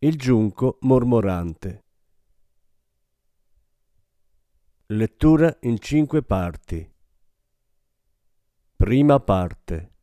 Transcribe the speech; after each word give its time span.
il 0.00 0.16
giunco 0.16 0.78
mormorante. 0.82 1.84
Lettura 4.86 5.56
in 5.62 5.80
cinque 5.80 6.22
parti. 6.22 6.88
Prima 8.76 9.18
parte. 9.18 9.97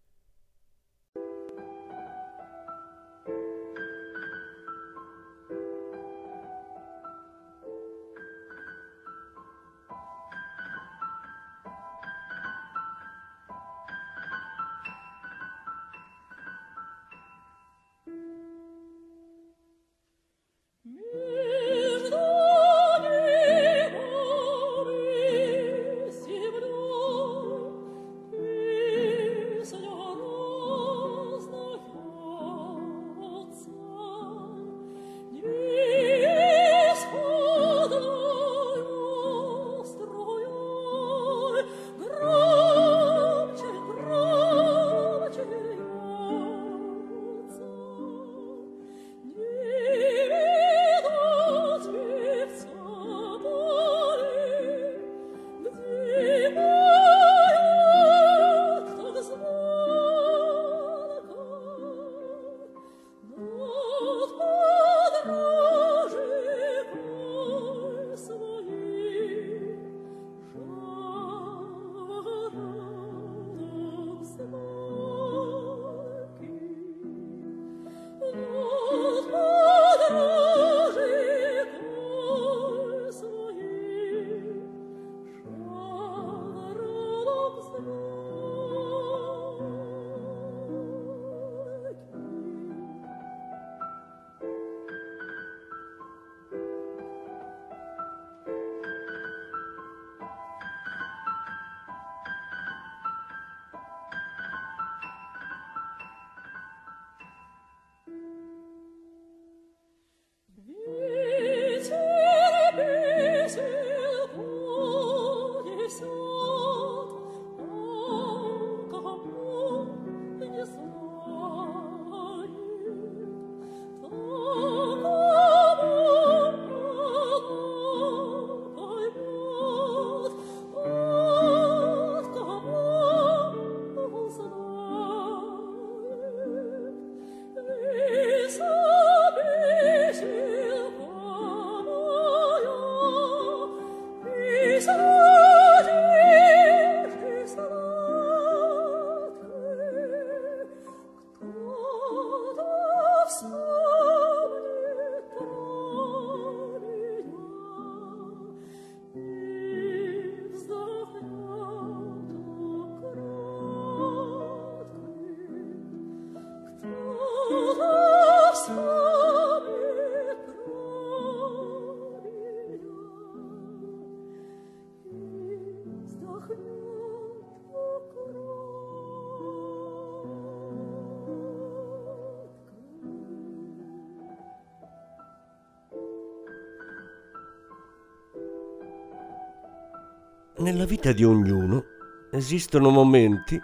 Nella 190.66 190.86
vita 190.86 191.12
di 191.12 191.24
ognuno 191.24 191.84
esistono 192.32 192.90
momenti, 192.90 193.62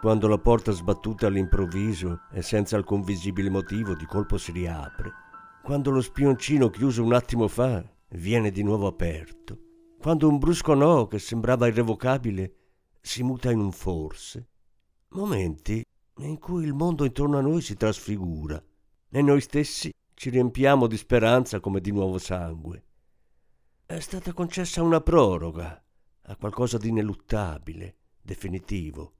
quando 0.00 0.28
la 0.28 0.38
porta 0.38 0.72
sbattuta 0.72 1.26
all'improvviso 1.26 2.22
e 2.32 2.40
senza 2.40 2.74
alcun 2.74 3.02
visibile 3.02 3.50
motivo 3.50 3.94
di 3.94 4.06
colpo 4.06 4.38
si 4.38 4.50
riapre, 4.52 5.12
quando 5.62 5.90
lo 5.90 6.00
spioncino 6.00 6.70
chiuso 6.70 7.04
un 7.04 7.12
attimo 7.12 7.48
fa 7.48 7.84
viene 8.12 8.50
di 8.50 8.62
nuovo 8.62 8.86
aperto, 8.86 9.58
quando 10.00 10.26
un 10.26 10.38
brusco 10.38 10.72
no 10.72 11.06
che 11.06 11.18
sembrava 11.18 11.66
irrevocabile 11.66 12.54
si 12.98 13.22
muta 13.22 13.50
in 13.50 13.58
un 13.58 13.70
forse, 13.70 14.48
momenti 15.08 15.84
in 16.20 16.38
cui 16.38 16.64
il 16.64 16.72
mondo 16.72 17.04
intorno 17.04 17.36
a 17.36 17.42
noi 17.42 17.60
si 17.60 17.76
trasfigura. 17.76 18.58
E 19.10 19.20
noi 19.20 19.42
stessi 19.42 19.92
ci 20.14 20.30
riempiamo 20.30 20.86
di 20.86 20.96
speranza 20.96 21.60
come 21.60 21.82
di 21.82 21.92
nuovo 21.92 22.16
sangue. 22.16 22.84
È 23.84 24.00
stata 24.00 24.32
concessa 24.32 24.80
una 24.80 25.02
proroga 25.02 25.82
a 26.28 26.36
qualcosa 26.36 26.78
di 26.78 26.88
ineluttabile, 26.88 27.96
definitivo. 28.20 29.12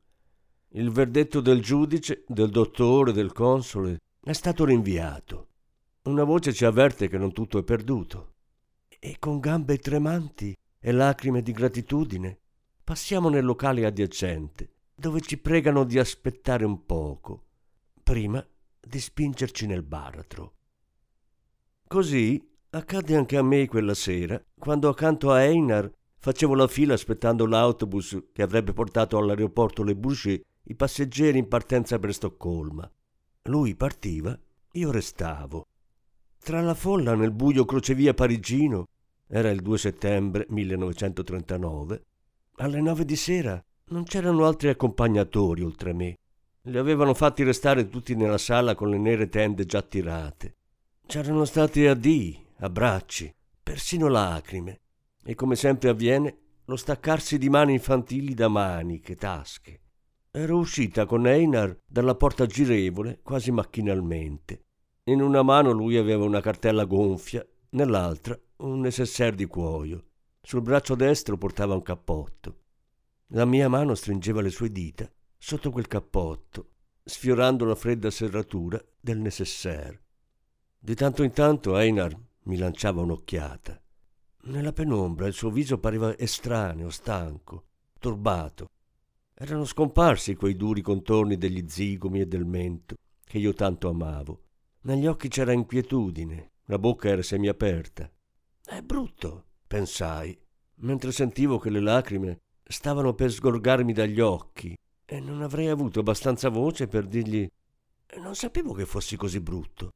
Il 0.73 0.91
verdetto 0.91 1.41
del 1.41 1.63
giudice, 1.63 2.25
del 2.27 2.51
dottore, 2.51 3.13
del 3.13 3.33
console 3.33 4.01
è 4.21 4.33
stato 4.33 4.65
rinviato. 4.67 5.49
Una 6.03 6.25
voce 6.25 6.53
ci 6.53 6.65
avverte 6.65 7.09
che 7.09 7.17
non 7.17 7.33
tutto 7.33 7.59
è 7.59 7.63
perduto. 7.63 8.35
E 8.89 9.17
con 9.19 9.41
gambe 9.41 9.79
tremanti 9.79 10.55
e 10.79 10.93
lacrime 10.93 11.43
di 11.43 11.53
gratitudine 11.53 12.39
passiamo 12.85 13.29
nel 13.31 13.45
locale 13.45 13.87
adiacente, 13.87 14.73
dove 14.95 15.21
ci 15.21 15.39
pregano 15.39 15.85
di 15.85 15.99
aspettare 15.99 16.65
un 16.65 16.85
poco, 16.85 17.47
prima 18.03 18.47
di 18.81 19.01
spingerci 19.01 19.67
nel 19.67 19.83
baratro. 19.83 20.55
Così 21.87 22.47
accadde 22.71 23.17
anche 23.17 23.37
a 23.39 23.43
me 23.43 23.67
quella 23.67 23.95
sera, 23.95 24.43
quando 24.59 24.89
accanto 24.89 25.31
a 25.31 25.43
Einar 25.43 25.91
Facevo 26.21 26.55
la 26.55 26.67
fila 26.67 26.95
aspettando 26.95 27.47
l'autobus 27.47 28.19
che 28.33 28.43
avrebbe 28.43 28.73
portato 28.73 29.19
all'aeroporto 29.19 29.83
Le 29.83 29.95
Bourget 29.95 30.43
i 30.65 30.75
passeggeri 30.75 31.39
in 31.39 31.49
partenza 31.49 31.99
per 31.99 32.13
Stoccolma. 32.13 32.91
Lui 33.45 33.75
partiva, 33.77 34.39
io 34.73 34.91
restavo. 34.91 35.67
Tra 36.39 36.61
la 36.61 36.75
folla 36.75 37.15
nel 37.15 37.33
buio 37.33 37.65
crocevia 37.65 38.15
parigino, 38.15 38.89
era 39.27 39.51
il 39.51 39.61
2 39.61 39.79
settembre 39.79 40.47
1939, 40.49 42.03
alle 42.57 42.81
nove 42.81 43.05
di 43.05 43.17
sera 43.17 43.63
non 43.91 44.05
c'erano 44.05 44.45
altri 44.45 44.69
accompagnatori 44.69 45.63
oltre 45.63 45.93
me. 45.93 46.17
Li 46.63 46.77
avevano 46.77 47.15
fatti 47.15 47.45
restare 47.45 47.89
tutti 47.89 48.15
nella 48.15 48.39
sala 48.39 48.75
con 48.75 48.91
le 48.91 48.99
nere 48.99 49.29
tende 49.29 49.65
già 49.65 49.81
tirate. 49.81 50.57
C'erano 51.07 51.45
stati 51.45 51.87
addii, 51.87 52.47
abbracci, 52.59 53.35
persino 53.63 54.09
lacrime, 54.09 54.81
e 55.29 55.35
come 55.35 55.57
sempre 55.57 55.91
avviene, 55.91 56.39
lo 56.65 56.77
staccarsi 56.77 57.37
di 57.37 57.51
mani 57.51 57.75
infantili 57.75 58.33
da 58.33 58.49
maniche, 58.49 59.15
tasche. 59.15 59.83
Ero 60.31 60.57
uscita 60.57 61.05
con 61.05 61.27
Einar 61.27 61.83
dalla 61.85 62.15
porta 62.15 62.47
girevole 62.47 63.21
quasi 63.23 63.51
macchinalmente. 63.51 64.65
In 65.05 65.21
una 65.21 65.43
mano 65.43 65.73
lui 65.73 65.99
aveva 65.99 66.25
una 66.25 66.41
cartella 66.41 66.87
gonfia, 66.87 67.47
nell'altra 67.73 68.41
un 68.61 68.81
necessaire 68.81 69.37
di 69.37 69.45
cuoio. 69.45 70.07
Sul 70.41 70.63
braccio 70.63 70.95
destro 70.95 71.37
portava 71.37 71.75
un 71.75 71.83
cappotto. 71.83 72.61
La 73.33 73.45
mia 73.45 73.69
mano 73.69 73.95
stringeva 73.95 74.41
le 74.41 74.49
sue 74.49 74.73
dita 74.73 75.07
sotto 75.37 75.71
quel 75.71 75.89
cappotto, 75.89 76.71
sfiorando 77.05 77.67
la 77.67 77.75
fredda 77.75 78.11
serratura 78.11 78.83
del 78.99 79.19
necessaire. 79.19 80.05
Di 80.79 80.95
tanto 80.95 81.23
in 81.23 81.33
tanto 81.33 81.77
Einar 81.77 82.19
mi 82.45 82.57
lanciava 82.57 83.03
un'occhiata. 83.03 83.79
Nella 84.45 84.73
penombra 84.73 85.27
il 85.27 85.35
suo 85.35 85.51
viso 85.51 85.79
pareva 85.79 86.17
estraneo, 86.17 86.91
stanco, 86.91 87.65
turbato. 87.99 88.71
Erano 89.35 89.65
scomparsi 89.65 90.35
quei 90.35 90.57
duri 90.57 90.81
contorni 90.81 91.37
degli 91.37 91.65
zigomi 91.69 92.21
e 92.21 92.27
del 92.27 92.45
mento 92.45 92.97
che 93.25 93.39
io 93.39 93.53
tanto 93.53 93.89
amavo. 93.89 94.43
Negli 94.83 95.07
occhi 95.07 95.29
c'era 95.29 95.53
inquietudine, 95.53 96.53
la 96.65 96.79
bocca 96.79 97.09
era 97.09 97.23
semiaperta. 97.23 98.11
È 98.65 98.81
brutto, 98.81 99.45
pensai, 99.67 100.39
mentre 100.77 101.13
sentivo 101.13 101.59
che 101.59 101.71
le 101.71 101.81
lacrime 101.81 102.39
stavano 102.63 103.15
per 103.15 103.31
sgorgarmi 103.31 103.93
dagli 103.93 104.21
occhi 104.21 104.77
e 105.05 105.21
non 105.21 105.43
avrei 105.43 105.69
avuto 105.69 106.01
abbastanza 106.01 106.49
voce 106.49 106.87
per 106.87 107.07
dirgli 107.07 107.49
non 108.17 108.35
sapevo 108.35 108.73
che 108.73 108.87
fossi 108.87 109.17
così 109.17 109.41
brutto. 109.41 109.91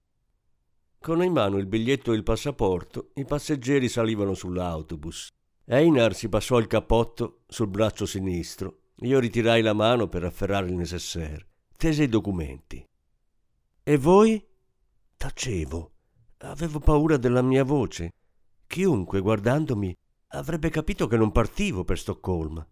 Con 1.03 1.21
in 1.25 1.33
mano 1.33 1.59
il 1.59 1.67
biglietto 1.67 2.13
e 2.13 2.15
il 2.15 2.23
passaporto, 2.23 3.11
i 3.15 3.25
passeggeri 3.25 3.89
salivano 3.89 4.35
sull'autobus. 4.35 5.31
Einar 5.65 6.15
si 6.15 6.29
passò 6.29 6.59
il 6.59 6.69
cappotto 6.69 7.41
sul 7.49 7.67
braccio 7.67 8.07
sinistro. 8.07 8.83
Io 9.01 9.19
ritirai 9.19 9.63
la 9.63 9.73
mano 9.73 10.07
per 10.07 10.23
afferrare 10.23 10.69
il 10.69 10.77
necessaire. 10.77 11.49
Tese 11.77 12.05
i 12.05 12.09
documenti. 12.09 12.89
E 13.83 13.97
voi? 13.97 14.47
Tacevo. 15.17 15.93
Avevo 16.39 16.79
paura 16.79 17.17
della 17.17 17.43
mia 17.43 17.65
voce. 17.65 18.13
Chiunque, 18.69 19.19
guardandomi, 19.19 19.93
avrebbe 20.29 20.71
capito 20.71 21.09
che 21.09 21.17
non 21.17 21.33
partivo 21.33 21.83
per 21.83 21.99
Stoccolma. 21.99 22.65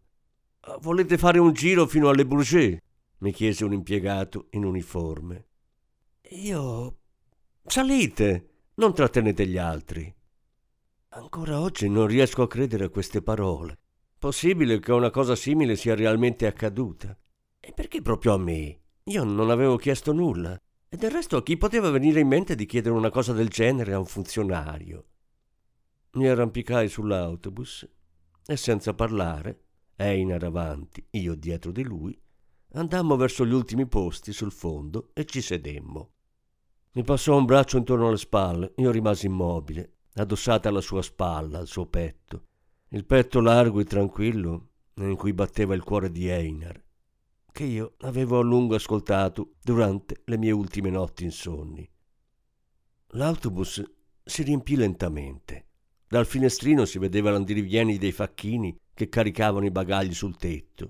Volete 0.83 1.19
fare 1.19 1.41
un 1.41 1.53
giro 1.53 1.85
fino 1.89 2.09
alle 2.09 2.25
Bourget? 2.25 2.79
mi 3.19 3.33
chiese 3.33 3.65
un 3.65 3.73
impiegato 3.73 4.47
in 4.51 4.65
uniforme. 4.65 5.49
Io. 6.31 7.00
Salite! 7.71 8.49
Non 8.75 8.93
trattenete 8.93 9.47
gli 9.47 9.57
altri. 9.57 10.13
Ancora 11.11 11.61
oggi 11.61 11.89
non 11.89 12.09
riesco 12.09 12.43
a 12.43 12.49
credere 12.49 12.87
a 12.87 12.89
queste 12.89 13.23
parole. 13.23 13.79
Possibile 14.19 14.81
che 14.81 14.91
una 14.91 15.11
cosa 15.11 15.37
simile 15.37 15.77
sia 15.77 15.95
realmente 15.95 16.49
accaduta. 16.49 17.17
E 17.61 17.73
perché 17.73 18.03
proprio 18.03 18.35
a 18.35 18.39
me? 18.39 18.81
Io 19.05 19.23
non 19.23 19.51
avevo 19.51 19.77
chiesto 19.77 20.13
nulla. 20.13 20.61
E 20.89 20.97
del 20.97 21.13
resto 21.13 21.37
a 21.37 21.45
chi 21.45 21.57
poteva 21.57 21.91
venire 21.91 22.19
in 22.19 22.27
mente 22.27 22.57
di 22.57 22.67
chiedere 22.67 22.97
una 22.97 23.11
cosa 23.11 23.33
del 23.33 23.49
genere 23.49 23.93
a 23.93 24.01
un 24.01 24.07
funzionario? 24.07 25.05
Mi 26.15 26.27
arrampicai 26.27 26.89
sull'autobus 26.89 27.89
e 28.47 28.57
senza 28.57 28.95
parlare, 28.95 29.61
Einar 29.95 30.43
avanti, 30.43 31.07
io 31.11 31.37
dietro 31.37 31.71
di 31.71 31.85
lui, 31.85 32.21
andammo 32.73 33.15
verso 33.15 33.47
gli 33.47 33.55
ultimi 33.55 33.87
posti 33.87 34.33
sul 34.33 34.51
fondo 34.51 35.11
e 35.13 35.25
ci 35.25 35.41
sedemmo. 35.41 36.15
Mi 36.93 37.05
passò 37.05 37.37
un 37.37 37.45
braccio 37.45 37.77
intorno 37.77 38.09
alle 38.09 38.17
spalle, 38.17 38.73
io 38.77 38.91
rimasi 38.91 39.27
immobile, 39.27 39.99
addossata 40.15 40.69
alla 40.69 40.81
sua 40.81 41.03
spalla, 41.03 41.59
al 41.59 41.67
suo 41.67 41.87
petto, 41.87 42.47
il 42.89 43.05
petto 43.05 43.41
largo 43.41 43.81
e 43.81 43.85
tranquillo 43.85 44.69
in 44.95 45.17
cui 45.17 45.33
batteva 45.33 45.75
il 45.75 45.85
cuore 45.85 46.11
di 46.11 46.29
Einar 46.29 46.83
che 47.53 47.65
io 47.65 47.95
avevo 48.01 48.39
a 48.39 48.43
lungo 48.43 48.75
ascoltato 48.75 49.55
durante 49.63 50.23
le 50.25 50.39
mie 50.39 50.51
ultime 50.51 50.91
notti 50.91 51.25
insonni. 51.25 51.89
L'autobus 53.15 53.83
si 54.25 54.43
riempì 54.43 54.77
lentamente. 54.77 55.67
Dal 56.07 56.27
finestrino 56.27 56.85
si 56.85 56.99
vedeva 56.99 57.31
l'andirivieni 57.31 57.99
dei 57.99 58.13
facchini 58.13 58.77
che 58.95 59.09
caricavano 59.09 59.67
i 59.67 59.71
bagagli 59.71 60.15
sul 60.15 60.37
tetto. 60.37 60.89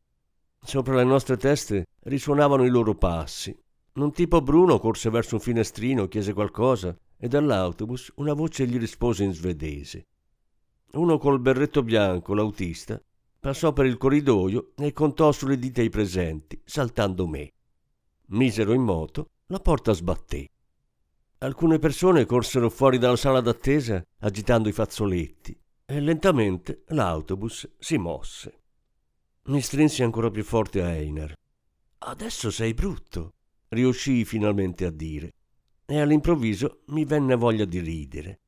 Sopra 0.63 0.95
le 0.97 1.05
nostre 1.05 1.37
teste 1.37 1.87
risuonavano 2.05 2.65
i 2.65 2.71
loro 2.71 2.95
passi. 2.95 3.59
Un 3.93 4.13
tipo 4.13 4.41
bruno 4.41 4.79
corse 4.79 5.11
verso 5.11 5.35
un 5.35 5.41
finestrino, 5.41 6.09
chiese 6.09 6.33
qualcosa 6.33 6.97
e 7.17 7.29
dall'autobus 7.29 8.13
una 8.17 8.35
voce 8.35 8.67
gli 8.67 8.79
rispose 8.79 9.25
in 9.25 9.33
svedese. 9.33 10.07
Uno 10.93 11.19
col 11.19 11.41
berretto 11.41 11.83
bianco, 11.83 12.35
l'autista, 12.35 13.01
Passò 13.41 13.73
per 13.73 13.87
il 13.87 13.97
corridoio 13.97 14.73
e 14.77 14.93
contò 14.93 15.33
sulle 15.33 15.59
dita 15.59 15.81
i 15.81 15.89
presenti, 15.89 16.61
saltando 16.63 17.27
me. 17.27 17.51
Misero 18.27 18.75
in 18.75 18.83
moto, 18.83 19.31
la 19.47 19.59
porta 19.61 19.95
sbatté. 19.95 20.47
Alcune 21.39 21.79
persone 21.79 22.27
corsero 22.27 22.69
fuori 22.69 22.99
dalla 22.99 23.17
sala 23.17 23.41
d'attesa 23.41 24.05
agitando 24.19 24.69
i 24.69 24.73
fazzoletti 24.73 25.59
e 25.87 26.01
lentamente 26.01 26.83
l'autobus 26.89 27.67
si 27.79 27.97
mosse. 27.97 28.61
Mi 29.45 29.63
strinsi 29.63 30.03
ancora 30.03 30.31
più 30.31 30.45
forte 30.45 30.83
a 30.83 30.91
Einar. 30.91 31.33
Adesso 31.97 32.51
sei 32.51 32.75
brutto, 32.75 33.31
riuscii 33.71 34.25
finalmente 34.25 34.85
a 34.85 34.91
dire, 34.91 35.35
e 35.85 36.01
all'improvviso 36.01 36.83
mi 36.87 37.05
venne 37.05 37.35
voglia 37.35 37.65
di 37.65 37.81
ridere. 37.81 38.41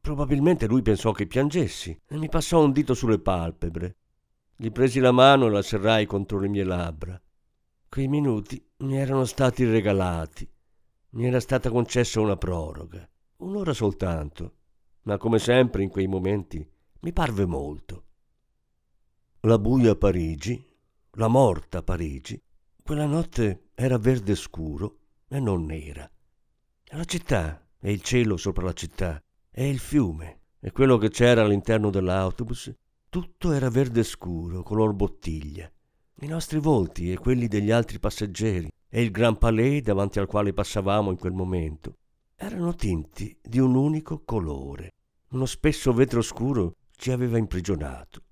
Probabilmente 0.00 0.66
lui 0.66 0.82
pensò 0.82 1.12
che 1.12 1.26
piangessi 1.26 2.00
e 2.06 2.16
mi 2.16 2.28
passò 2.28 2.62
un 2.62 2.72
dito 2.72 2.94
sulle 2.94 3.18
palpebre. 3.18 3.96
Gli 4.56 4.70
presi 4.70 5.00
la 5.00 5.12
mano 5.12 5.46
e 5.46 5.50
la 5.50 5.62
serrai 5.62 6.06
contro 6.06 6.38
le 6.38 6.48
mie 6.48 6.64
labbra. 6.64 7.20
Quei 7.88 8.08
minuti 8.08 8.64
mi 8.78 8.96
erano 8.96 9.24
stati 9.24 9.64
regalati. 9.64 10.48
Mi 11.10 11.26
era 11.26 11.40
stata 11.40 11.70
concessa 11.70 12.20
una 12.20 12.36
proroga. 12.36 13.08
Un'ora 13.38 13.72
soltanto. 13.72 14.54
Ma 15.02 15.18
come 15.18 15.38
sempre 15.38 15.82
in 15.82 15.88
quei 15.88 16.06
momenti 16.06 16.64
mi 17.00 17.12
parve 17.12 17.46
molto. 17.46 18.04
La 19.40 19.58
buia 19.58 19.94
Parigi, 19.96 20.64
la 21.12 21.28
morta 21.28 21.82
Parigi, 21.82 22.40
quella 22.86 23.06
notte 23.06 23.70
era 23.74 23.98
verde 23.98 24.36
scuro 24.36 24.98
e 25.26 25.40
non 25.40 25.64
nera. 25.64 26.08
La 26.92 27.02
città 27.02 27.66
e 27.80 27.90
il 27.90 28.00
cielo 28.00 28.36
sopra 28.36 28.62
la 28.62 28.72
città 28.74 29.20
e 29.50 29.68
il 29.68 29.80
fiume 29.80 30.42
e 30.60 30.70
quello 30.70 30.96
che 30.96 31.10
c'era 31.10 31.42
all'interno 31.42 31.90
dell'autobus 31.90 32.72
tutto 33.08 33.50
era 33.50 33.70
verde 33.70 34.04
scuro, 34.04 34.62
color 34.62 34.92
bottiglia. 34.92 35.68
I 36.20 36.26
nostri 36.28 36.60
volti 36.60 37.10
e 37.10 37.18
quelli 37.18 37.48
degli 37.48 37.72
altri 37.72 37.98
passeggeri 37.98 38.70
e 38.88 39.02
il 39.02 39.10
Gran 39.10 39.36
Palais 39.36 39.82
davanti 39.82 40.20
al 40.20 40.28
quale 40.28 40.52
passavamo 40.52 41.10
in 41.10 41.18
quel 41.18 41.32
momento 41.32 41.96
erano 42.36 42.72
tinti 42.76 43.36
di 43.42 43.58
un 43.58 43.74
unico 43.74 44.22
colore. 44.24 44.92
Uno 45.30 45.46
spesso 45.46 45.92
vetro 45.92 46.22
scuro 46.22 46.76
ci 46.94 47.10
aveva 47.10 47.36
imprigionato. 47.36 48.22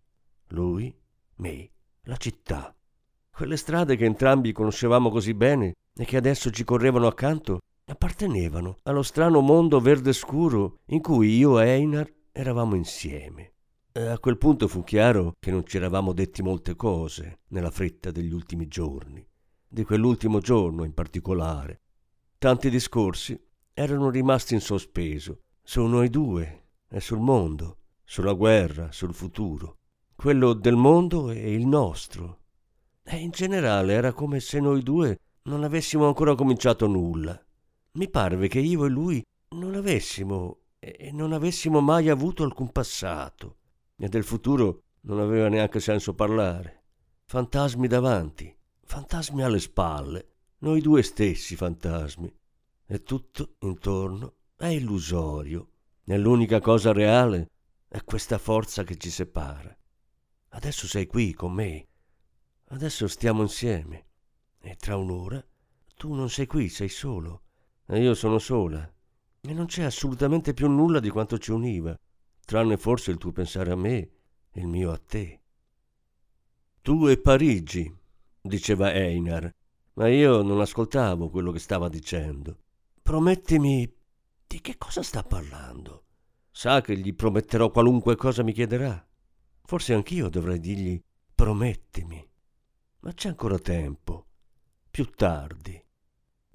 Lui, 0.51 0.97
me, 1.39 1.71
la 2.03 2.17
città. 2.17 2.73
Quelle 3.35 3.57
strade 3.57 3.97
che 3.97 4.05
entrambi 4.05 4.53
conoscevamo 4.53 5.11
così 5.11 5.35
bene 5.35 5.75
e 5.93 6.05
che 6.05 6.17
adesso 6.17 6.51
ci 6.51 6.63
correvano 6.63 7.09
accanto 7.09 7.59
appartenevano 7.87 8.77
allo 8.85 9.03
strano 9.03 9.41
mondo 9.41 9.81
verde 9.81 10.13
scuro 10.13 10.77
in 10.91 11.01
cui 11.01 11.37
io 11.37 11.59
e 11.59 11.67
Einar 11.67 12.09
eravamo 12.31 12.77
insieme. 12.77 13.55
A 13.95 14.21
quel 14.21 14.39
punto 14.39 14.69
fu 14.69 14.85
chiaro 14.85 15.35
che 15.41 15.51
non 15.51 15.67
ci 15.67 15.79
eravamo 15.79 16.13
detti 16.13 16.43
molte 16.43 16.77
cose 16.77 17.41
nella 17.49 17.73
fretta 17.73 18.13
degli 18.13 18.33
ultimi 18.33 18.69
giorni, 18.69 19.27
di 19.67 19.83
quell'ultimo 19.83 20.39
giorno 20.39 20.85
in 20.85 20.95
particolare. 20.95 21.81
Tanti 22.39 22.71
discorsi 22.71 23.37
erano 23.73 24.11
rimasti 24.11 24.55
in 24.55 24.61
sospeso 24.61 25.41
su 25.61 25.83
noi 25.83 26.09
due 26.09 26.67
e 26.89 27.01
sul 27.01 27.19
mondo, 27.19 27.79
sulla 28.05 28.35
guerra, 28.35 28.93
sul 28.93 29.13
futuro, 29.13 29.79
quello 30.15 30.53
del 30.53 30.77
mondo 30.77 31.31
e 31.31 31.53
il 31.53 31.67
nostro. 31.67 32.43
E 33.05 33.17
in 33.17 33.31
generale 33.31 33.93
era 33.93 34.13
come 34.13 34.41
se 34.41 34.59
noi 34.61 34.83
due 34.83 35.19
non 35.43 35.63
avessimo 35.63 36.07
ancora 36.07 36.35
cominciato 36.35 36.87
nulla. 36.87 37.39
Mi 37.93 38.09
parve 38.09 38.49
che 38.49 38.59
io 38.59 38.87
e 38.87 38.89
lui 38.89 39.25
non 39.51 39.75
avessimo 39.75 40.59
e 40.79 41.13
non 41.13 41.33
avessimo 41.33 41.81
mai 41.81 42.09
avuto 42.09 42.45
alcun 42.45 42.71
passato 42.73 43.57
e 43.97 44.09
del 44.09 44.25
futuro 44.25 44.83
non 45.03 45.21
aveva 45.21 45.49
neanche 45.49 45.81
senso 45.81 46.15
parlare. 46.15 46.83
Fantasmi 47.27 47.87
davanti, 47.87 48.55
fantasmi 48.83 49.43
alle 49.43 49.61
spalle, 49.61 50.29
noi 50.59 50.81
due 50.81 51.03
stessi 51.03 51.57
fantasmi, 51.57 52.33
e 52.87 53.03
tutto 53.03 53.57
intorno 53.61 54.35
è 54.57 54.67
illusorio 54.67 55.69
e 56.05 56.19
l'unica 56.19 56.61
cosa 56.61 56.93
reale 56.93 57.51
è 57.89 58.03
questa 58.05 58.39
forza 58.39 58.85
che 58.85 58.97
ci 58.97 59.11
separa. 59.11 59.75
Adesso 60.51 60.87
sei 60.87 61.07
qui 61.07 61.33
con 61.33 61.53
me, 61.53 61.87
adesso 62.69 63.07
stiamo 63.09 63.43
insieme 63.43 64.07
e 64.61 64.77
tra 64.77 64.97
un'ora 64.97 65.45
tu 65.97 66.15
non 66.15 66.31
sei 66.31 66.47
qui, 66.47 66.69
sei 66.69 66.89
solo 66.89 67.43
e 67.87 68.01
io 68.01 68.15
sono 68.15 68.39
sola 68.39 68.91
e 69.41 69.53
non 69.53 69.67
c'è 69.67 69.83
assolutamente 69.85 70.55
più 70.55 70.69
nulla 70.69 71.01
di 71.01 71.11
quanto 71.11 71.39
ci 71.39 71.51
univa, 71.51 71.99
tranne 72.45 72.77
forse 72.77 73.11
il 73.11 73.19
tuo 73.19 73.33
pensare 73.33 73.73
a 73.73 73.77
me 73.77 73.99
e 74.51 74.61
il 74.61 74.67
mio 74.67 74.91
a 74.91 74.99
te. 74.99 75.41
Tu 76.81 77.09
e 77.09 77.19
Parigi, 77.19 77.95
diceva 78.41 78.93
Einar, 78.93 79.55
ma 79.95 80.09
io 80.09 80.43
non 80.43 80.61
ascoltavo 80.61 81.29
quello 81.29 81.53
che 81.53 81.59
stava 81.59 81.89
dicendo. 81.89 82.59
Promettimi 83.03 83.91
di 84.47 84.61
che 84.61 84.77
cosa 84.79 85.03
sta 85.03 85.23
parlando? 85.23 86.05
Sa 86.51 86.81
che 86.81 86.97
gli 86.97 87.15
prometterò 87.15 87.71
qualunque 87.71 88.17
cosa 88.17 88.43
mi 88.43 88.53
chiederà. 88.53 89.07
Forse 89.63 89.93
anch'io 89.95 90.29
dovrei 90.29 90.59
dirgli 90.59 91.01
promettimi. 91.35 92.27
Ma 93.05 93.13
c'è 93.13 93.29
ancora 93.29 93.59
tempo. 93.59 94.29
Più 94.91 95.11
tardi. 95.11 95.79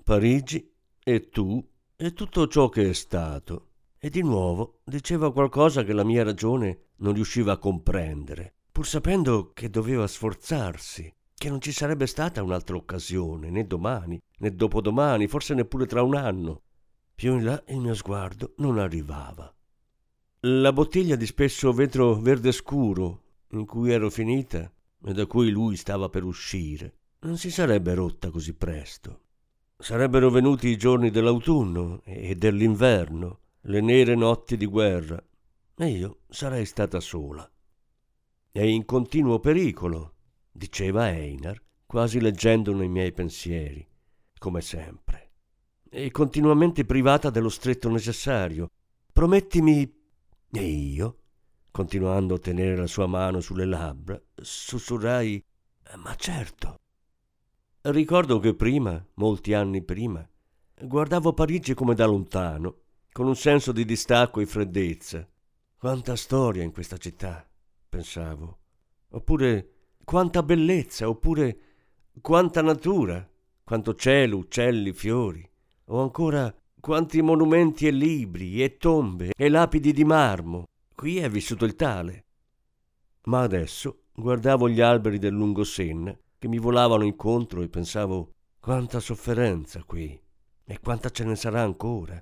Parigi 0.03 0.74
e 1.03 1.29
tu 1.29 1.63
e 1.96 2.13
tutto 2.13 2.48
ciò 2.48 2.70
che 2.70 2.89
è 2.89 2.94
stato. 2.94 3.68
E 4.00 4.10
di 4.10 4.24
nuovo 4.24 4.79
diceva 4.84 5.32
qualcosa 5.32 5.84
che 5.84 5.94
la 5.94 6.03
mia 6.03 6.24
ragione 6.24 6.86
non 6.98 7.13
riusciva 7.13 7.51
a 7.51 7.58
comprendere, 7.60 8.56
pur 8.72 8.88
sapendo 8.88 9.51
che 9.53 9.70
doveva 9.70 10.08
sforzarsi, 10.08 11.13
che 11.36 11.50
non 11.50 11.62
ci 11.62 11.72
sarebbe 11.72 12.08
stata 12.08 12.41
un'altra 12.41 12.77
occasione, 12.77 13.51
né 13.51 13.68
domani, 13.68 14.20
né 14.39 14.56
dopodomani, 14.56 15.27
forse 15.27 15.53
neppure 15.53 15.86
tra 15.86 16.01
un 16.01 16.15
anno. 16.15 16.63
Più 17.13 17.36
in 17.36 17.44
là 17.44 17.63
il 17.68 17.79
mio 17.79 17.94
sguardo 17.94 18.56
non 18.58 18.79
arrivava. 18.79 19.53
La 20.41 20.74
bottiglia 20.74 21.15
di 21.15 21.27
spesso 21.27 21.72
vetro 21.74 22.15
verde 22.15 22.51
scuro 22.51 23.22
in 23.50 23.68
cui 23.68 23.91
ero 23.91 24.10
finita 24.10 24.72
e 25.03 25.13
da 25.13 25.25
cui 25.25 25.50
lui 25.50 25.75
stava 25.75 26.10
per 26.10 26.24
uscire 26.24 26.94
non 27.22 27.38
si 27.38 27.51
sarebbe 27.51 27.94
rotta 27.94 28.29
così 28.29 28.53
presto. 28.53 29.24
Sarebbero 29.77 30.29
venuti 30.29 30.68
i 30.68 30.77
giorni 30.77 31.10
dell'autunno 31.10 32.01
e 32.03 32.36
dell'inverno, 32.36 33.39
le 33.62 33.82
nere 33.82 34.15
notti 34.15 34.56
di 34.56 34.65
guerra, 34.65 35.22
e 35.75 35.88
io 35.88 36.20
sarei 36.29 36.65
stata 36.65 37.00
sola. 37.00 37.50
È 38.51 38.62
in 38.62 38.86
continuo 38.86 39.39
pericolo, 39.39 40.15
diceva 40.51 41.10
Einar, 41.10 41.62
quasi 41.86 42.20
leggendo 42.20 42.74
nei 42.74 42.89
miei 42.89 43.12
pensieri, 43.12 43.86
come 44.38 44.62
sempre, 44.62 45.32
e 45.89 46.12
continuamente 46.12 46.86
privata 46.86 47.29
dello 47.29 47.50
stretto 47.50 47.89
necessario. 47.89 48.70
Promettimi. 49.12 49.98
E 50.51 50.63
io, 50.63 51.18
continuando 51.71 52.35
a 52.35 52.39
tenere 52.39 52.75
la 52.75 52.88
sua 52.88 53.07
mano 53.07 53.39
sulle 53.39 53.65
labbra, 53.65 54.21
sussurrai: 54.35 55.43
Ma 55.97 56.15
certo. 56.15 56.77
Ricordo 57.81 58.39
che 58.39 58.55
prima, 58.55 59.03
molti 59.15 59.53
anni 59.53 59.81
prima, 59.81 60.27
guardavo 60.81 61.33
Parigi 61.33 61.73
come 61.73 61.95
da 61.95 62.05
lontano, 62.05 62.75
con 63.11 63.27
un 63.27 63.35
senso 63.35 63.71
di 63.71 63.85
distacco 63.85 64.39
e 64.39 64.45
freddezza. 64.45 65.27
Quanta 65.77 66.15
storia 66.15 66.61
in 66.61 66.71
questa 66.71 66.97
città, 66.97 67.47
pensavo. 67.88 68.57
Oppure 69.11 69.73
quanta 70.03 70.43
bellezza, 70.43 71.07
oppure 71.07 71.59
quanta 72.21 72.61
natura, 72.61 73.27
quanto 73.63 73.95
cielo, 73.95 74.38
uccelli, 74.38 74.91
fiori. 74.91 75.47
O 75.85 76.01
ancora 76.01 76.53
quanti 76.79 77.21
monumenti 77.21 77.88
e 77.88 77.91
libri 77.91 78.63
e 78.63 78.77
tombe 78.77 79.31
e 79.35 79.49
lapidi 79.49 79.91
di 79.93 80.03
marmo. 80.03 80.65
Qui 81.00 81.20
è 81.20 81.29
vissuto 81.29 81.63
il 81.63 81.77
tale. 81.77 82.25
Ma 83.27 83.39
adesso 83.39 84.08
guardavo 84.13 84.68
gli 84.68 84.82
alberi 84.82 85.18
del 85.18 85.32
lungo 85.32 85.63
Senna 85.63 86.13
che 86.38 86.50
mi 86.50 86.58
volavano 86.58 87.06
incontro 87.06 87.62
e 87.62 87.70
pensavo 87.70 88.34
quanta 88.60 89.00
sofferenza 89.00 89.82
qui 89.84 90.22
e 90.65 90.79
quanta 90.82 91.10
ce 91.10 91.24
ne 91.24 91.38
sarà 91.38 91.62
ancora. 91.62 92.22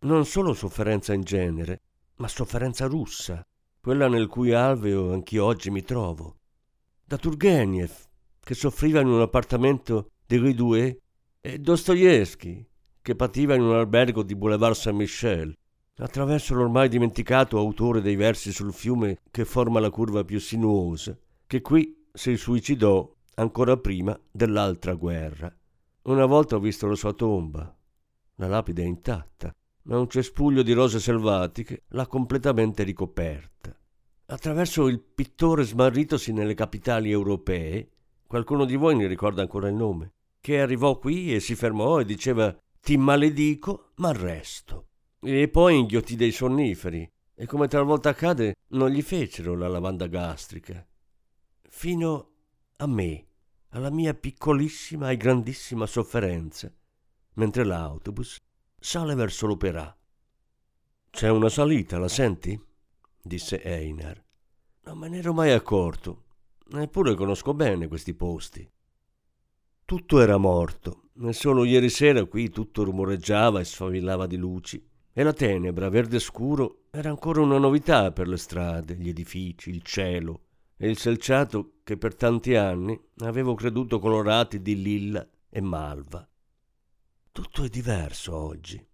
Non 0.00 0.26
solo 0.26 0.52
sofferenza 0.52 1.14
in 1.14 1.22
genere, 1.22 1.80
ma 2.16 2.28
sofferenza 2.28 2.84
russa, 2.84 3.42
quella 3.80 4.06
nel 4.06 4.26
cui 4.26 4.52
alveo 4.52 5.14
anch'io 5.14 5.46
oggi 5.46 5.70
mi 5.70 5.82
trovo. 5.82 6.40
Da 7.02 7.16
Turgenev, 7.16 7.90
che 8.38 8.52
soffriva 8.52 9.00
in 9.00 9.06
un 9.06 9.22
appartamento 9.22 10.10
di 10.26 10.36
Rue 10.36 10.52
Douai, 10.52 11.00
e 11.40 11.58
Dostoevsky, 11.58 12.68
che 13.00 13.16
pativa 13.16 13.54
in 13.54 13.62
un 13.62 13.76
albergo 13.76 14.22
di 14.22 14.36
Boulevard 14.36 14.74
Saint-Michel, 14.74 15.56
attraverso 16.00 16.54
l'ormai 16.54 16.88
dimenticato 16.88 17.58
autore 17.58 18.00
dei 18.00 18.16
versi 18.16 18.52
sul 18.52 18.72
fiume 18.72 19.18
che 19.30 19.44
forma 19.44 19.80
la 19.80 19.90
curva 19.90 20.24
più 20.24 20.40
sinuosa, 20.40 21.16
che 21.46 21.60
qui 21.60 22.06
si 22.12 22.36
suicidò 22.36 23.08
ancora 23.34 23.76
prima 23.76 24.18
dell'altra 24.30 24.94
guerra. 24.94 25.54
Una 26.02 26.26
volta 26.26 26.56
ho 26.56 26.60
visto 26.60 26.86
la 26.86 26.94
sua 26.94 27.12
tomba. 27.12 27.74
La 28.36 28.46
lapide 28.46 28.82
è 28.82 28.86
intatta, 28.86 29.54
ma 29.82 29.98
un 29.98 30.08
cespuglio 30.08 30.62
di 30.62 30.72
rose 30.72 30.98
selvatiche 30.98 31.82
l'ha 31.88 32.06
completamente 32.06 32.82
ricoperta. 32.82 33.76
Attraverso 34.26 34.86
il 34.86 35.00
pittore 35.00 35.64
smarritosi 35.64 36.32
nelle 36.32 36.54
capitali 36.54 37.10
europee, 37.10 37.88
qualcuno 38.26 38.64
di 38.64 38.76
voi 38.76 38.96
ne 38.96 39.06
ricorda 39.06 39.42
ancora 39.42 39.68
il 39.68 39.74
nome, 39.74 40.12
che 40.40 40.60
arrivò 40.60 40.98
qui 40.98 41.34
e 41.34 41.40
si 41.40 41.54
fermò 41.54 42.00
e 42.00 42.04
diceva 42.04 42.56
ti 42.80 42.96
maledico, 42.96 43.90
ma 43.96 44.12
resto. 44.12 44.86
E 45.22 45.48
poi 45.48 45.78
inghiottì 45.78 46.16
dei 46.16 46.32
sonniferi, 46.32 47.10
e 47.34 47.46
come 47.46 47.68
talvolta 47.68 48.08
accade, 48.08 48.56
non 48.68 48.88
gli 48.88 49.02
fecero 49.02 49.54
la 49.54 49.68
lavanda 49.68 50.06
gastrica. 50.06 50.86
Fino 51.68 52.30
a 52.76 52.86
me, 52.86 53.26
alla 53.70 53.90
mia 53.90 54.14
piccolissima 54.14 55.10
e 55.10 55.16
grandissima 55.18 55.86
sofferenza, 55.86 56.72
mentre 57.34 57.64
l'autobus 57.64 58.38
sale 58.78 59.14
verso 59.14 59.46
l'opera. 59.46 59.94
C'è 61.10 61.28
una 61.28 61.48
salita, 61.48 61.98
la 61.98 62.08
senti? 62.08 62.58
disse 63.22 63.62
Einar. 63.62 64.24
Non 64.84 64.98
me 64.98 65.08
ne 65.08 65.18
ero 65.18 65.34
mai 65.34 65.50
accorto, 65.52 66.24
eppure 66.72 67.14
conosco 67.14 67.52
bene 67.52 67.88
questi 67.88 68.14
posti. 68.14 68.68
Tutto 69.84 70.20
era 70.20 70.38
morto, 70.38 71.10
e 71.22 71.32
solo 71.34 71.64
ieri 71.64 71.90
sera 71.90 72.24
qui 72.24 72.48
tutto 72.48 72.84
rumoreggiava 72.84 73.60
e 73.60 73.64
sfavillava 73.64 74.26
di 74.26 74.36
luci, 74.36 74.89
e 75.12 75.22
la 75.22 75.32
tenebra 75.32 75.88
verde 75.88 76.18
scuro 76.18 76.84
era 76.90 77.10
ancora 77.10 77.40
una 77.40 77.58
novità 77.58 78.12
per 78.12 78.28
le 78.28 78.36
strade, 78.36 78.96
gli 78.96 79.08
edifici, 79.08 79.70
il 79.70 79.82
cielo, 79.82 80.42
e 80.76 80.88
il 80.88 80.96
selciato 80.96 81.80
che 81.84 81.96
per 81.96 82.14
tanti 82.14 82.54
anni 82.54 82.98
avevo 83.18 83.54
creduto 83.54 83.98
colorati 83.98 84.62
di 84.62 84.80
lilla 84.80 85.28
e 85.48 85.60
malva. 85.60 86.26
Tutto 87.32 87.64
è 87.64 87.68
diverso 87.68 88.34
oggi, 88.34 88.84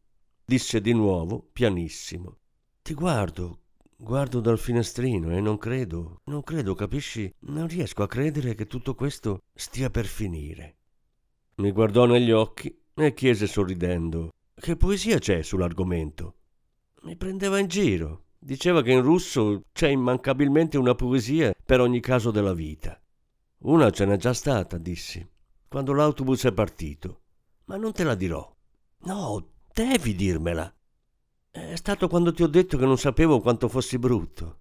disse 0.45 0.81
di 0.81 0.93
nuovo 0.93 1.49
pianissimo. 1.53 2.39
Ti 2.83 2.93
guardo, 2.95 3.61
guardo 3.97 4.41
dal 4.41 4.59
finestrino 4.59 5.31
e 5.31 5.41
non 5.41 5.59
credo, 5.59 6.21
non 6.25 6.43
credo, 6.43 6.75
capisci? 6.75 7.33
Non 7.41 7.67
riesco 7.67 8.03
a 8.03 8.09
credere 8.09 8.55
che 8.55 8.67
tutto 8.67 8.95
questo 8.95 9.43
stia 9.55 9.91
per 9.91 10.07
finire. 10.07 10.77
Mi 11.57 11.73
guardò 11.73 12.05
negli 12.05 12.31
occhi 12.33 12.77
e 12.95 13.15
chiese 13.15 13.47
sorridendo: 13.47 14.31
Che 14.59 14.75
poesia 14.75 15.19
c'è 15.19 15.43
sull'argomento? 15.43 16.35
Mi 17.03 17.15
prendeva 17.15 17.59
in 17.59 17.67
giro. 17.67 18.25
Diceva 18.39 18.83
che 18.83 18.91
in 18.91 19.03
russo 19.03 19.65
c'è 19.71 19.89
immancabilmente 19.89 20.79
una 20.79 20.95
poesia 20.95 21.55
per 21.63 21.81
ogni 21.81 22.01
caso 22.01 22.31
della 22.31 22.55
vita. 22.55 22.99
Una 23.59 23.91
ce 23.91 24.07
n'è 24.07 24.17
già 24.17 24.33
stata, 24.33 24.79
dissi, 24.79 25.25
quando 25.69 25.93
l'autobus 25.93 26.45
è 26.45 26.53
partito. 26.53 27.21
Ma 27.67 27.77
non 27.77 27.93
te 27.93 28.03
la 28.03 28.15
dirò. 28.15 28.51
No, 29.01 29.47
devi 29.75 30.15
dirmela. 30.15 30.75
È 31.51 31.77
stato 31.77 32.09
quando 32.09 32.33
ti 32.33 32.43
ho 32.43 32.49
detto 32.49 32.79
che 32.79 32.87
non 32.87 32.97
sapevo 32.97 33.41
quanto 33.41 33.69
fossi 33.69 33.99
brutto. 33.99 34.61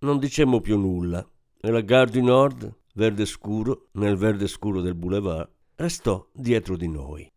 Non 0.00 0.18
dicemmo 0.18 0.60
più 0.60 0.76
nulla 0.76 1.24
e 1.60 1.70
la 1.70 1.82
Gare 1.82 2.10
du 2.10 2.20
Nord, 2.20 2.74
verde 2.94 3.26
scuro, 3.26 3.90
nel 3.92 4.16
verde 4.16 4.48
scuro 4.48 4.80
del 4.80 4.96
boulevard, 4.96 5.48
restò 5.76 6.28
dietro 6.32 6.76
di 6.76 6.88
noi. 6.88 7.32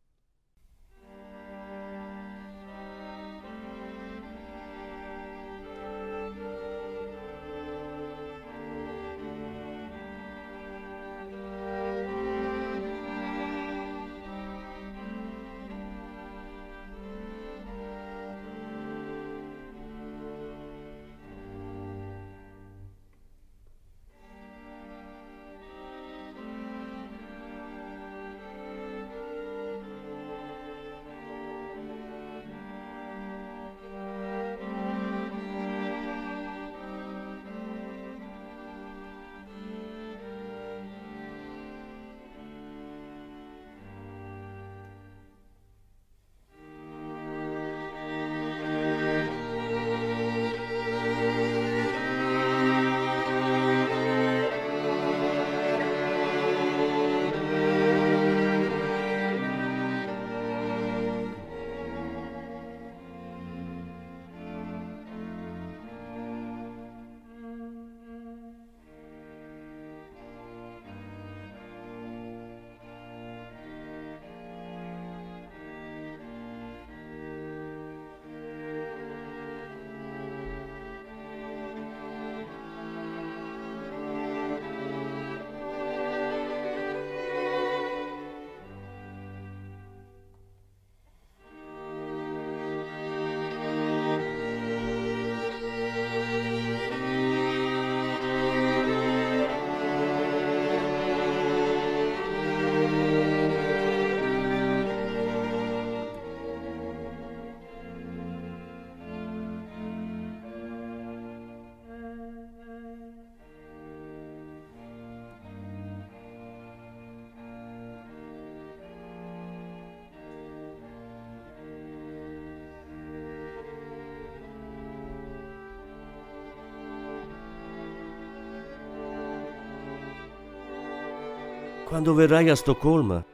Quando 131.96 132.14
verrai 132.14 132.50
a 132.50 132.58
Stoccolma 132.58 133.26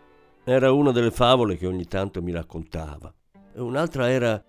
era 0.44 0.72
una 0.72 0.92
delle 0.92 1.10
favole 1.10 1.58
che 1.58 1.66
ogni 1.66 1.86
tanto 1.86 2.22
mi 2.22 2.32
raccontava. 2.32 3.12
Un'altra 3.56 4.12
era 4.12 4.40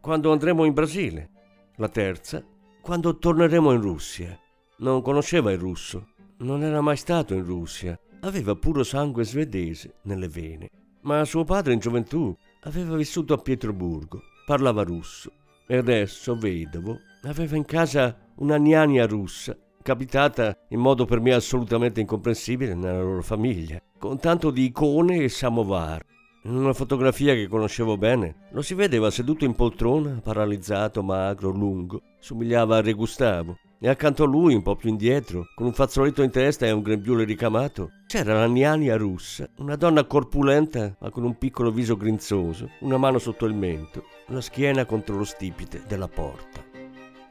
quando 0.00 0.32
andremo 0.32 0.64
in 0.64 0.72
Brasile. 0.72 1.30
La 1.76 1.88
terza, 1.88 2.44
quando 2.82 3.16
torneremo 3.16 3.70
in 3.70 3.80
Russia. 3.80 4.36
Non 4.78 5.02
conosceva 5.02 5.52
il 5.52 5.60
russo, 5.60 6.08
non 6.38 6.64
era 6.64 6.80
mai 6.80 6.96
stato 6.96 7.32
in 7.32 7.44
Russia, 7.44 7.96
aveva 8.22 8.56
puro 8.56 8.82
sangue 8.82 9.22
svedese 9.22 9.98
nelle 10.02 10.26
vene. 10.26 10.68
Ma 11.02 11.24
suo 11.24 11.44
padre 11.44 11.72
in 11.72 11.78
gioventù 11.78 12.36
aveva 12.62 12.96
vissuto 12.96 13.34
a 13.34 13.38
Pietroburgo, 13.38 14.20
parlava 14.46 14.82
russo 14.82 15.30
e 15.68 15.76
adesso, 15.76 16.34
vedovo, 16.34 16.98
aveva 17.22 17.54
in 17.54 17.64
casa 17.64 18.18
una 18.38 18.58
gnania 18.58 19.06
russa, 19.06 19.56
capitata 19.82 20.56
in 20.68 20.80
modo 20.80 21.04
per 21.04 21.20
me 21.20 21.32
assolutamente 21.32 22.00
incomprensibile 22.00 22.74
nella 22.74 23.00
loro 23.00 23.22
famiglia, 23.22 23.80
con 23.98 24.18
tanto 24.18 24.50
di 24.50 24.64
icone 24.64 25.18
e 25.18 25.28
samovar. 25.28 26.04
In 26.44 26.56
una 26.56 26.72
fotografia 26.72 27.34
che 27.34 27.48
conoscevo 27.48 27.98
bene, 27.98 28.46
lo 28.52 28.62
si 28.62 28.72
vedeva 28.72 29.10
seduto 29.10 29.44
in 29.44 29.54
poltrona, 29.54 30.20
paralizzato, 30.22 31.02
magro, 31.02 31.50
lungo, 31.50 32.00
somigliava 32.18 32.78
a 32.78 32.80
Re 32.80 32.94
Gustavo. 32.94 33.58
E 33.82 33.88
accanto 33.88 34.24
a 34.24 34.26
lui, 34.26 34.54
un 34.54 34.62
po' 34.62 34.76
più 34.76 34.90
indietro, 34.90 35.46
con 35.54 35.66
un 35.66 35.72
fazzoletto 35.72 36.22
in 36.22 36.30
testa 36.30 36.66
e 36.66 36.70
un 36.70 36.82
grembiule 36.82 37.24
ricamato, 37.24 37.92
c'era 38.06 38.34
la 38.34 38.46
Niania 38.46 38.96
russa, 38.96 39.48
una 39.56 39.76
donna 39.76 40.04
corpulenta 40.04 40.96
ma 41.00 41.10
con 41.10 41.24
un 41.24 41.38
piccolo 41.38 41.70
viso 41.70 41.96
grinzoso, 41.96 42.68
una 42.80 42.98
mano 42.98 43.18
sotto 43.18 43.46
il 43.46 43.54
mento, 43.54 44.04
la 44.26 44.42
schiena 44.42 44.84
contro 44.84 45.16
lo 45.16 45.24
stipite 45.24 45.82
della 45.86 46.08
porta. 46.08 46.62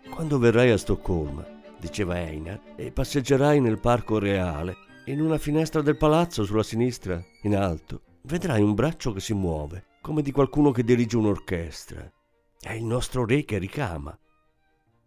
Quando 0.09 0.39
verrai 0.39 0.71
a 0.71 0.77
Stoccolma, 0.77 1.59
diceva 1.80 2.18
Einar, 2.18 2.60
e 2.76 2.92
passeggerai 2.92 3.60
nel 3.60 3.80
parco 3.80 4.20
reale, 4.20 4.76
in 5.06 5.22
una 5.22 5.38
finestra 5.38 5.82
del 5.82 5.98
palazzo 5.98 6.44
sulla 6.44 6.63
sinistra, 6.63 7.24
in 7.44 7.56
alto, 7.56 8.02
vedrai 8.24 8.62
un 8.62 8.74
braccio 8.74 9.12
che 9.12 9.20
si 9.20 9.34
muove, 9.34 9.86
come 10.02 10.22
di 10.22 10.32
qualcuno 10.32 10.72
che 10.72 10.84
dirige 10.84 11.18
un'orchestra. 11.18 12.12
È 12.60 12.74
il 12.74 12.84
nostro 12.84 13.26
re 13.26 13.46
che 13.46 13.58
ricama. 13.58 14.18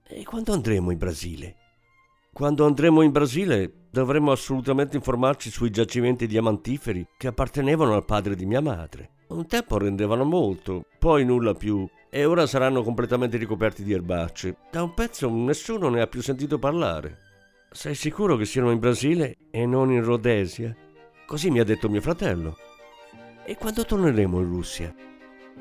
E 0.04 0.24
quando 0.24 0.52
andremo 0.52 0.90
in 0.90 0.98
Brasile? 0.98 1.56
Quando 2.32 2.64
andremo 2.64 3.02
in 3.02 3.12
Brasile 3.12 3.88
dovremmo 3.90 4.32
assolutamente 4.32 4.96
informarci 4.96 5.50
sui 5.50 5.70
giacimenti 5.70 6.26
diamantiferi 6.26 7.06
che 7.18 7.28
appartenevano 7.28 7.94
al 7.94 8.06
padre 8.06 8.34
di 8.34 8.46
mia 8.46 8.62
madre. 8.62 9.16
Un 9.28 9.46
tempo 9.46 9.78
rendevano 9.78 10.24
molto, 10.24 10.86
poi 10.98 11.24
nulla 11.24 11.54
più, 11.54 11.86
e 12.14 12.26
ora 12.26 12.46
saranno 12.46 12.82
completamente 12.82 13.38
ricoperti 13.38 13.82
di 13.82 13.94
erbacce. 13.94 14.58
Da 14.70 14.82
un 14.82 14.92
pezzo 14.92 15.30
nessuno 15.30 15.88
ne 15.88 16.02
ha 16.02 16.06
più 16.06 16.20
sentito 16.20 16.58
parlare. 16.58 17.16
Sei 17.70 17.94
sicuro 17.94 18.36
che 18.36 18.44
siano 18.44 18.70
in 18.70 18.78
Brasile 18.78 19.38
e 19.50 19.64
non 19.64 19.90
in 19.90 20.04
Rhodesia? 20.04 20.76
Così 21.24 21.50
mi 21.50 21.58
ha 21.58 21.64
detto 21.64 21.88
mio 21.88 22.02
fratello. 22.02 22.58
E 23.46 23.56
quando 23.56 23.86
torneremo 23.86 24.40
in 24.40 24.46
Russia? 24.46 24.94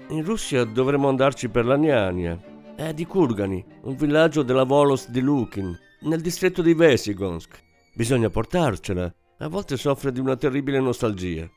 In 0.10 0.26
Russia 0.26 0.66
dovremo 0.66 1.08
andarci 1.08 1.48
per 1.48 1.66
la 1.66 1.78
Gnania, 1.78 2.38
è 2.76 2.94
di 2.94 3.06
Kurgani, 3.06 3.64
un 3.84 3.96
villaggio 3.96 4.44
della 4.44 4.66
Volos 4.66 5.10
di 5.10 5.22
Lukin, 5.22 5.74
nel 6.02 6.20
distretto 6.20 6.62
di 6.62 6.74
Vesigonsk. 6.74 7.64
Bisogna 7.94 8.30
portarcela. 8.30 9.10
A 9.38 9.48
volte 9.48 9.78
soffre 9.78 10.12
di 10.12 10.20
una 10.20 10.36
terribile 10.36 10.82
nostalgia. 10.82 11.50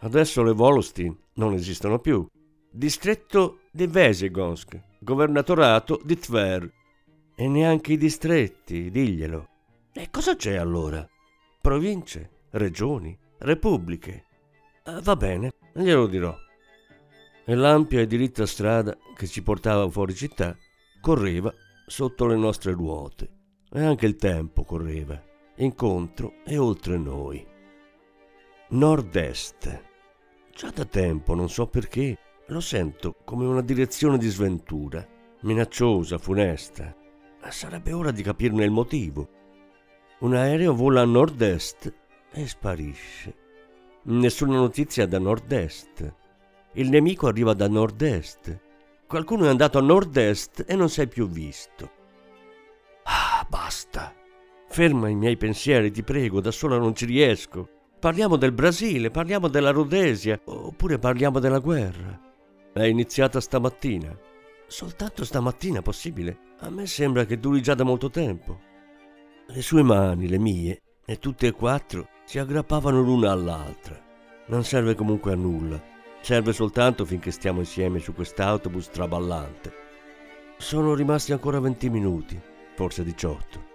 Adesso 0.00 0.42
le 0.42 0.52
Volosti 0.52 1.16
non 1.34 1.52
esistono 1.52 2.00
più. 2.00 2.26
Distretto 2.68 3.59
di 3.70 3.86
Vesigonsk, 3.86 4.80
governatorato 4.98 6.00
di 6.04 6.18
Tver. 6.18 6.70
E 7.34 7.48
neanche 7.48 7.92
i 7.92 7.96
distretti, 7.96 8.90
diglielo. 8.90 9.48
E 9.92 10.08
cosa 10.10 10.36
c'è 10.36 10.56
allora? 10.56 11.06
Province, 11.60 12.46
regioni, 12.50 13.16
repubbliche. 13.38 14.24
Ah, 14.84 15.00
va 15.00 15.16
bene, 15.16 15.52
glielo 15.72 16.06
dirò. 16.06 16.36
E 17.44 17.54
l'ampia 17.54 18.00
e 18.00 18.06
diritta 18.06 18.46
strada 18.46 18.96
che 19.16 19.26
ci 19.26 19.42
portava 19.42 19.88
fuori 19.88 20.14
città 20.14 20.56
correva 21.00 21.52
sotto 21.86 22.26
le 22.26 22.36
nostre 22.36 22.72
ruote 22.72 23.28
e 23.72 23.82
anche 23.82 24.06
il 24.06 24.16
tempo 24.16 24.64
correva 24.64 25.20
incontro 25.60 26.34
e 26.44 26.58
oltre 26.58 26.96
noi. 26.98 27.46
Nord-est. 28.70 29.84
Già 30.54 30.70
da 30.70 30.84
tempo, 30.84 31.34
non 31.34 31.48
so 31.48 31.66
perché, 31.66 32.16
lo 32.50 32.60
sento 32.60 33.16
come 33.24 33.46
una 33.46 33.62
direzione 33.62 34.18
di 34.18 34.28
sventura, 34.28 35.06
minacciosa, 35.42 36.18
funesta. 36.18 36.94
Sarebbe 37.48 37.92
ora 37.92 38.10
di 38.10 38.22
capirne 38.22 38.64
il 38.64 38.70
motivo. 38.70 39.28
Un 40.20 40.34
aereo 40.34 40.74
vola 40.74 41.00
a 41.00 41.06
nord-est 41.06 41.92
e 42.30 42.46
sparisce. 42.46 43.34
Nessuna 44.02 44.56
notizia 44.56 45.06
da 45.06 45.18
nord-est. 45.18 46.14
Il 46.74 46.88
nemico 46.88 47.26
arriva 47.26 47.54
da 47.54 47.68
nord-est 47.68 48.68
Qualcuno 49.10 49.46
è 49.46 49.48
andato 49.48 49.76
a 49.76 49.80
nord-est 49.80 50.66
e 50.68 50.76
non 50.76 50.88
è 50.96 51.08
più 51.08 51.28
visto. 51.28 51.90
Ah, 53.02 53.44
basta. 53.48 54.14
Ferma 54.68 55.08
i 55.08 55.16
miei 55.16 55.36
pensieri, 55.36 55.90
ti 55.90 56.04
prego, 56.04 56.40
da 56.40 56.52
sola 56.52 56.78
non 56.78 56.94
ci 56.94 57.06
riesco. 57.06 57.68
Parliamo 57.98 58.36
del 58.36 58.52
Brasile, 58.52 59.10
parliamo 59.10 59.48
della 59.48 59.72
Rhodesia, 59.72 60.40
oppure 60.44 61.00
parliamo 61.00 61.40
della 61.40 61.58
guerra. 61.58 62.29
È 62.72 62.84
iniziata 62.84 63.40
stamattina. 63.40 64.16
Soltanto 64.68 65.24
stamattina, 65.24 65.82
possibile? 65.82 66.38
A 66.60 66.70
me 66.70 66.86
sembra 66.86 67.24
che 67.24 67.40
duri 67.40 67.60
già 67.60 67.74
da 67.74 67.82
molto 67.82 68.10
tempo. 68.10 68.60
Le 69.48 69.60
sue 69.60 69.82
mani, 69.82 70.28
le 70.28 70.38
mie, 70.38 70.80
e 71.04 71.18
tutte 71.18 71.48
e 71.48 71.50
quattro 71.50 72.06
si 72.24 72.38
aggrappavano 72.38 73.00
l'una 73.00 73.32
all'altra. 73.32 74.00
Non 74.46 74.62
serve 74.62 74.94
comunque 74.94 75.32
a 75.32 75.34
nulla. 75.34 75.82
Serve 76.20 76.52
soltanto 76.52 77.04
finché 77.04 77.32
stiamo 77.32 77.58
insieme 77.58 77.98
su 77.98 78.14
quest'autobus 78.14 78.90
traballante. 78.90 79.72
Sono 80.56 80.94
rimasti 80.94 81.32
ancora 81.32 81.58
20 81.58 81.90
minuti, 81.90 82.40
forse 82.76 83.02
18. 83.02 83.66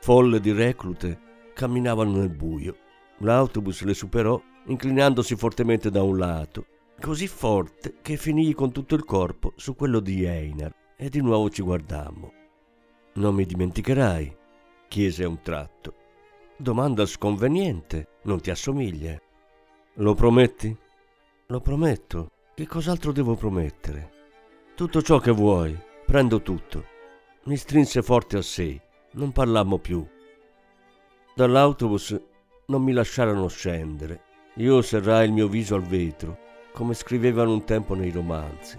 Folle 0.00 0.38
di 0.38 0.52
reclute 0.52 1.18
camminavano 1.54 2.18
nel 2.18 2.28
buio. 2.28 2.76
L'autobus 3.20 3.80
le 3.84 3.94
superò 3.94 4.38
inclinandosi 4.66 5.34
fortemente 5.34 5.90
da 5.90 6.02
un 6.02 6.18
lato, 6.18 6.66
così 7.00 7.26
forte 7.26 7.96
che 8.02 8.16
finì 8.16 8.52
con 8.52 8.72
tutto 8.72 8.94
il 8.94 9.04
corpo 9.04 9.52
su 9.56 9.74
quello 9.74 10.00
di 10.00 10.24
Einar 10.24 10.74
e 10.96 11.08
di 11.08 11.20
nuovo 11.20 11.48
ci 11.48 11.62
guardammo. 11.62 12.32
Non 13.14 13.34
mi 13.34 13.44
dimenticherai, 13.44 14.36
chiese 14.88 15.24
a 15.24 15.28
un 15.28 15.40
tratto. 15.42 15.94
Domanda 16.56 17.06
sconveniente, 17.06 18.18
non 18.22 18.40
ti 18.40 18.50
assomiglia. 18.50 19.20
Lo 19.94 20.14
prometti? 20.14 20.76
Lo 21.46 21.60
prometto. 21.60 22.30
Che 22.54 22.66
cos'altro 22.66 23.12
devo 23.12 23.36
promettere? 23.36 24.10
Tutto 24.74 25.00
ciò 25.02 25.18
che 25.18 25.30
vuoi. 25.30 25.76
Prendo 26.04 26.42
tutto. 26.42 26.84
Mi 27.44 27.56
strinse 27.56 28.02
forte 28.02 28.38
a 28.38 28.42
sé. 28.42 28.80
Non 29.12 29.32
parlammo 29.32 29.78
più. 29.78 30.06
Dall'autobus 31.34 32.20
non 32.66 32.82
mi 32.82 32.92
lasciarono 32.92 33.46
scendere. 33.48 34.22
Io 34.56 34.82
serrai 34.82 35.26
il 35.26 35.32
mio 35.32 35.46
viso 35.46 35.76
al 35.76 35.82
vetro, 35.82 36.38
come 36.78 36.94
scrivevano 36.94 37.54
un 37.54 37.64
tempo 37.64 37.96
nei 37.96 38.12
romanzi. 38.12 38.78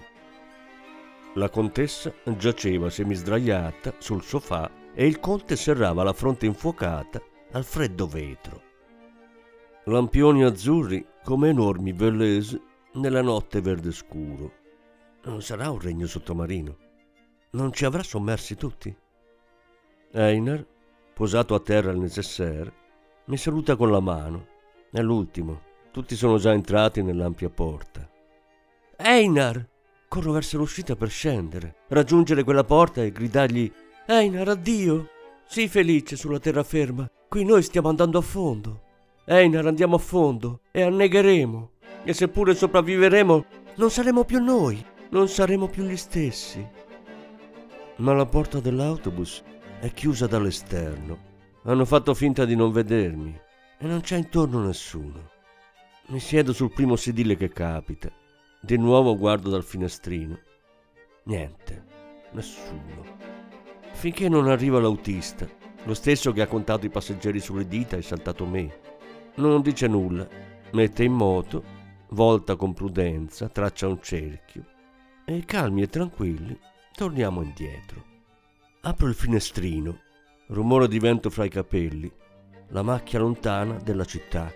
La 1.33 1.49
contessa 1.49 2.13
giaceva 2.38 2.89
semisdraiata 2.89 3.95
sul 3.97 4.23
sofà 4.23 4.71
e 4.93 5.05
il 5.05 5.19
conte 5.19 5.57
serrava 5.57 6.01
la 6.03 6.13
fronte 6.13 6.45
infuocata 6.45 7.21
al 7.51 7.65
freddo 7.65 8.07
vetro. 8.07 8.62
Lampioni 9.83 10.45
azzurri 10.45 11.05
come 11.25 11.49
enormi 11.49 11.91
velese 11.91 12.62
nella 12.93 13.21
notte 13.21 13.59
verde 13.59 13.91
scuro. 13.91 14.53
Non 15.25 15.41
sarà 15.41 15.69
un 15.69 15.81
regno 15.81 16.07
sottomarino. 16.07 16.77
Non 17.51 17.73
ci 17.73 17.83
avrà 17.83 18.01
sommersi 18.01 18.55
tutti. 18.55 18.95
Einar, 20.13 20.65
posato 21.13 21.53
a 21.53 21.59
terra 21.59 21.91
al 21.91 21.99
necessaire, 21.99 22.73
mi 23.25 23.35
saluta 23.35 23.75
con 23.75 23.91
la 23.91 23.99
mano. 23.99 24.47
È 24.89 25.01
l'ultimo. 25.01 25.67
Tutti 25.99 26.15
sono 26.15 26.38
già 26.38 26.53
entrati 26.53 27.03
nell'ampia 27.03 27.49
porta. 27.49 28.09
Einar! 28.95 29.67
Corro 30.07 30.31
verso 30.31 30.57
l'uscita 30.57 30.95
per 30.95 31.09
scendere, 31.09 31.75
raggiungere 31.89 32.45
quella 32.45 32.63
porta 32.63 33.03
e 33.03 33.12
gridargli 33.12 33.69
Einar, 34.05 34.47
addio! 34.47 35.09
Sii 35.45 35.67
felice 35.67 36.15
sulla 36.15 36.39
terraferma. 36.39 37.05
Qui 37.27 37.43
noi 37.43 37.62
stiamo 37.63 37.89
andando 37.89 38.17
a 38.17 38.21
fondo. 38.21 38.81
Einar, 39.25 39.67
andiamo 39.67 39.97
a 39.97 39.99
fondo 39.99 40.62
e 40.71 40.83
annegheremo. 40.83 41.71
E 42.05 42.13
seppure 42.13 42.55
sopravviveremo, 42.55 43.45
non 43.75 43.91
saremo 43.91 44.23
più 44.23 44.41
noi, 44.41 44.81
non 45.09 45.27
saremo 45.27 45.67
più 45.67 45.83
gli 45.83 45.97
stessi. 45.97 46.65
Ma 47.97 48.13
la 48.13 48.25
porta 48.25 48.62
dell'autobus 48.62 49.43
è 49.81 49.91
chiusa 49.91 50.27
dall'esterno. 50.27 51.17
Hanno 51.63 51.83
fatto 51.83 52.13
finta 52.13 52.45
di 52.45 52.55
non 52.55 52.71
vedermi 52.71 53.38
e 53.77 53.85
non 53.85 53.99
c'è 53.99 54.15
intorno 54.15 54.63
nessuno. 54.63 55.38
Mi 56.09 56.19
siedo 56.19 56.53
sul 56.53 56.71
primo 56.71 56.95
sedile 56.95 57.35
che 57.35 57.49
capita. 57.49 58.11
Di 58.59 58.77
nuovo 58.77 59.15
guardo 59.15 59.49
dal 59.49 59.63
finestrino. 59.63 60.39
Niente, 61.25 61.85
nessuno. 62.31 63.17
Finché 63.91 64.27
non 64.27 64.47
arriva 64.47 64.79
l'autista, 64.79 65.47
lo 65.83 65.93
stesso 65.93 66.31
che 66.31 66.41
ha 66.41 66.47
contato 66.47 66.87
i 66.87 66.89
passeggeri 66.89 67.39
sulle 67.39 67.67
dita 67.67 67.95
e 67.95 68.01
saltato 68.01 68.47
me. 68.47 68.79
non 69.35 69.61
dice 69.61 69.87
nulla, 69.87 70.27
mette 70.71 71.03
in 71.03 71.13
moto, 71.13 71.63
volta 72.09 72.55
con 72.55 72.73
prudenza, 72.73 73.47
traccia 73.47 73.87
un 73.87 74.01
cerchio 74.01 74.65
e 75.25 75.45
calmi 75.45 75.83
e 75.83 75.89
tranquilli 75.89 76.59
torniamo 76.95 77.43
indietro. 77.43 78.03
Apro 78.81 79.07
il 79.07 79.13
finestrino, 79.13 79.99
rumore 80.47 80.87
di 80.87 80.97
vento 80.97 81.29
fra 81.29 81.45
i 81.45 81.49
capelli, 81.49 82.11
la 82.69 82.81
macchia 82.81 83.19
lontana 83.19 83.75
della 83.75 84.05
città, 84.05 84.51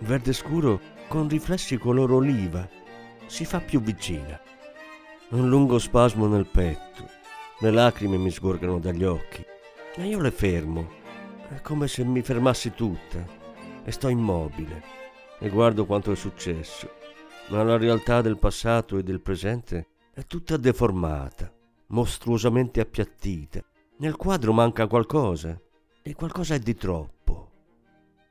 verde 0.00 0.32
scuro 0.32 0.80
con 1.08 1.28
riflessi 1.28 1.76
color 1.76 2.12
oliva, 2.12 2.68
si 3.26 3.44
fa 3.44 3.60
più 3.60 3.80
vicina. 3.80 4.40
Un 5.30 5.48
lungo 5.48 5.78
spasmo 5.78 6.26
nel 6.26 6.46
petto, 6.46 7.08
le 7.60 7.70
lacrime 7.70 8.16
mi 8.16 8.30
sgorgano 8.30 8.78
dagli 8.78 9.04
occhi 9.04 9.44
e 9.96 10.06
io 10.06 10.20
le 10.20 10.30
fermo, 10.30 10.88
è 11.48 11.60
come 11.60 11.88
se 11.88 12.04
mi 12.04 12.22
fermassi 12.22 12.72
tutta 12.72 13.24
e 13.84 13.90
sto 13.92 14.08
immobile 14.08 14.82
e 15.38 15.48
guardo 15.48 15.86
quanto 15.86 16.12
è 16.12 16.16
successo, 16.16 16.90
ma 17.48 17.62
la 17.62 17.76
realtà 17.76 18.20
del 18.20 18.38
passato 18.38 18.98
e 18.98 19.02
del 19.02 19.20
presente 19.20 19.86
è 20.12 20.24
tutta 20.24 20.56
deformata, 20.56 21.52
mostruosamente 21.88 22.80
appiattita. 22.80 23.62
Nel 23.98 24.16
quadro 24.16 24.52
manca 24.52 24.86
qualcosa 24.86 25.60
e 26.02 26.14
qualcosa 26.14 26.54
è 26.54 26.58
di 26.58 26.74
troppo. 26.74 27.19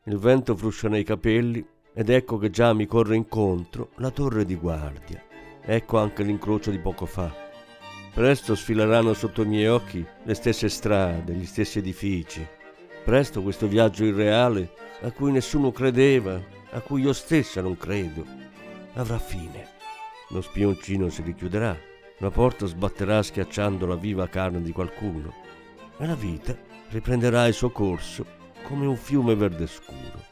Il 0.09 0.17
vento 0.17 0.55
fruscia 0.55 0.89
nei 0.89 1.03
capelli 1.03 1.63
ed 1.93 2.09
ecco 2.09 2.39
che 2.39 2.49
già 2.49 2.73
mi 2.73 2.87
corre 2.87 3.15
incontro 3.15 3.91
la 3.97 4.09
torre 4.09 4.43
di 4.43 4.55
guardia. 4.55 5.23
Ecco 5.61 5.99
anche 5.99 6.23
l'incrocio 6.23 6.71
di 6.71 6.79
poco 6.79 7.05
fa. 7.05 7.31
Presto 8.11 8.55
sfileranno 8.55 9.13
sotto 9.13 9.43
i 9.43 9.45
miei 9.45 9.67
occhi 9.67 10.03
le 10.23 10.33
stesse 10.33 10.67
strade, 10.67 11.33
gli 11.33 11.45
stessi 11.45 11.77
edifici. 11.77 12.43
Presto 13.05 13.43
questo 13.43 13.67
viaggio 13.67 14.03
irreale 14.03 14.71
a 15.01 15.11
cui 15.11 15.31
nessuno 15.31 15.71
credeva, 15.71 16.41
a 16.71 16.81
cui 16.81 17.03
io 17.03 17.13
stessa 17.13 17.61
non 17.61 17.77
credo, 17.77 18.25
avrà 18.95 19.19
fine. 19.19 19.67
Lo 20.29 20.41
spioncino 20.41 21.09
si 21.09 21.21
richiuderà, 21.21 21.77
la 22.17 22.31
porta 22.31 22.65
sbatterà 22.65 23.21
schiacciando 23.21 23.85
la 23.85 23.95
viva 23.95 24.27
carne 24.27 24.63
di 24.63 24.71
qualcuno 24.71 25.31
e 25.99 26.07
la 26.07 26.15
vita 26.15 26.57
riprenderà 26.89 27.45
il 27.45 27.53
suo 27.53 27.69
corso 27.69 28.37
come 28.63 28.85
un 28.85 28.97
fiume 28.97 29.35
verde 29.35 29.67
scuro 29.67 30.23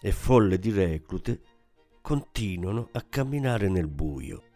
e 0.00 0.12
folle 0.12 0.58
di 0.58 0.70
reclute 0.70 1.40
continuano 2.00 2.88
a 2.92 3.02
camminare 3.02 3.68
nel 3.68 3.88
buio. 3.88 4.53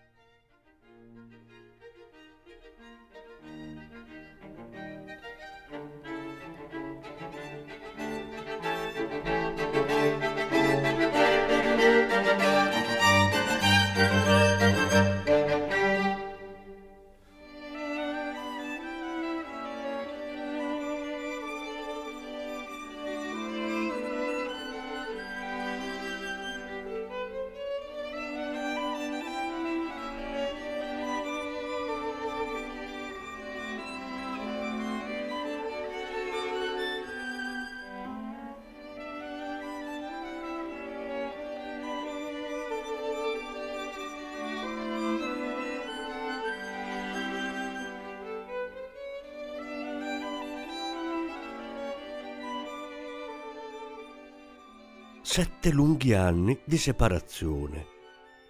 Sette 55.30 55.70
lunghi 55.70 56.14
anni 56.14 56.58
di 56.64 56.78
separazione. 56.78 57.86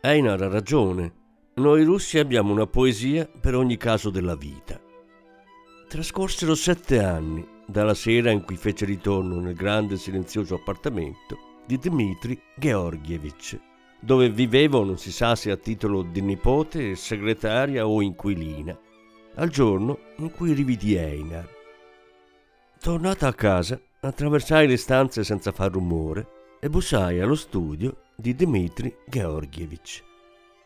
Einar 0.00 0.40
ha 0.42 0.48
ragione. 0.48 1.12
Noi 1.54 1.82
russi 1.82 2.20
abbiamo 2.20 2.52
una 2.52 2.68
poesia 2.68 3.26
per 3.26 3.56
ogni 3.56 3.76
caso 3.76 4.10
della 4.10 4.36
vita. 4.36 4.80
Trascorsero 5.88 6.54
sette 6.54 7.02
anni 7.02 7.44
dalla 7.66 7.94
sera 7.94 8.30
in 8.30 8.44
cui 8.44 8.54
fece 8.54 8.84
ritorno 8.84 9.40
nel 9.40 9.56
grande 9.56 9.96
silenzioso 9.96 10.54
appartamento 10.54 11.62
di 11.66 11.78
Dmitri 11.78 12.40
Georgievich, 12.56 13.58
dove 13.98 14.30
vivevo 14.30 14.84
non 14.84 14.98
si 14.98 15.10
sa 15.10 15.34
se 15.34 15.50
a 15.50 15.56
titolo 15.56 16.02
di 16.02 16.20
nipote, 16.20 16.94
segretaria 16.94 17.88
o 17.88 18.00
inquilina, 18.00 18.78
al 19.34 19.48
giorno 19.48 19.98
in 20.18 20.30
cui 20.30 20.52
rividi 20.52 20.94
Einar. 20.94 21.48
Tornata 22.78 23.26
a 23.26 23.34
casa, 23.34 23.80
attraversai 23.98 24.68
le 24.68 24.76
stanze 24.76 25.24
senza 25.24 25.50
far 25.50 25.72
rumore 25.72 26.36
e 26.60 26.68
bussai 26.68 27.20
allo 27.20 27.36
studio 27.36 28.04
di 28.16 28.34
Dmitri 28.34 28.94
Georgievich. 29.06 30.02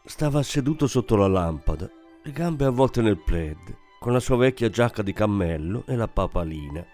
Stava 0.05 0.43
seduto 0.43 0.87
sotto 0.87 1.17
la 1.17 1.27
lampada, 1.27 1.91
le 2.23 2.33
gambe 2.33 2.65
avvolte 2.65 3.03
nel 3.03 3.19
plaid, 3.23 3.77
con 4.01 4.13
la 4.13 4.21
sua 4.21 4.37
vecchia 4.37 4.71
giacca 4.71 5.03
di 5.03 5.13
cammello 5.13 5.85
e 5.87 5.95
la 5.95 6.09
papalina. 6.09 6.85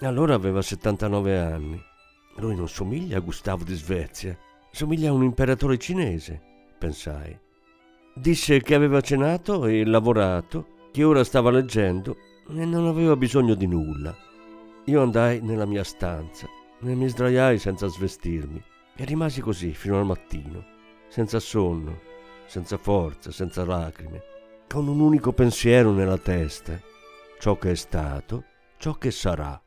Allora 0.00 0.34
aveva 0.34 0.60
79 0.60 1.38
anni. 1.40 1.80
Lui 2.36 2.54
non 2.54 2.68
somiglia 2.68 3.16
a 3.16 3.20
Gustavo 3.20 3.64
di 3.64 3.74
Svezia, 3.74 4.36
somiglia 4.70 5.08
a 5.08 5.12
un 5.12 5.22
imperatore 5.22 5.78
cinese, 5.78 6.40
pensai. 6.78 7.38
Disse 8.14 8.60
che 8.60 8.74
aveva 8.74 9.00
cenato 9.00 9.64
e 9.66 9.84
lavorato, 9.84 10.88
che 10.92 11.02
ora 11.02 11.24
stava 11.24 11.50
leggendo 11.50 12.16
e 12.48 12.64
non 12.64 12.86
aveva 12.86 13.16
bisogno 13.16 13.54
di 13.54 13.66
nulla. 13.66 14.14
Io 14.84 15.02
andai 15.02 15.40
nella 15.40 15.64
mia 15.64 15.82
stanza 15.82 16.46
e 16.90 16.94
mi 16.94 17.08
sdraiai 17.08 17.58
senza 17.58 17.86
svestirmi 17.86 18.62
e 18.96 19.04
rimasi 19.04 19.40
così 19.40 19.72
fino 19.72 19.98
al 19.98 20.06
mattino, 20.06 20.64
senza 21.08 21.40
sonno, 21.40 22.00
senza 22.46 22.76
forza, 22.76 23.30
senza 23.30 23.64
lacrime, 23.64 24.22
con 24.68 24.88
un 24.88 25.00
unico 25.00 25.32
pensiero 25.32 25.92
nella 25.92 26.18
testa, 26.18 26.80
ciò 27.38 27.56
che 27.58 27.72
è 27.72 27.74
stato, 27.74 28.44
ciò 28.76 28.94
che 28.94 29.10
sarà. 29.10 29.60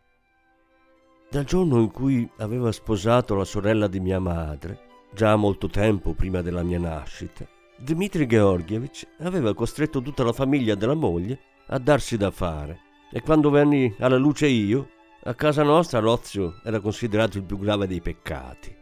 Dal 1.30 1.43
giorno 1.43 1.80
in 1.80 1.91
cui 1.91 2.30
aveva 2.38 2.71
sposato 2.71 3.36
la 3.36 3.45
sorella 3.45 3.88
di 3.88 3.99
mia 3.99 4.19
madre, 4.19 4.80
già 5.13 5.36
molto 5.36 5.67
tempo 5.67 6.13
prima 6.13 6.41
della 6.41 6.63
mia 6.63 6.80
nascita, 6.80 7.45
Dmitri 7.80 8.25
Georgievich 8.25 9.08
aveva 9.19 9.53
costretto 9.53 10.01
tutta 10.01 10.23
la 10.23 10.34
famiglia 10.34 10.73
della 10.75 10.95
moglie 10.95 11.39
a 11.67 11.77
darsi 11.77 12.17
da 12.17 12.32
fare 12.32 12.80
e 13.12 13.21
quando 13.21 13.49
venni 13.49 13.93
alla 13.99 14.17
luce 14.17 14.47
io, 14.47 14.89
a 15.27 15.33
casa 15.33 15.61
nostra 15.61 15.99
l'ozio 15.99 16.61
era 16.63 16.79
considerato 16.79 17.37
il 17.37 17.43
più 17.43 17.59
grave 17.59 17.85
dei 17.85 17.99
peccati. 17.99 18.73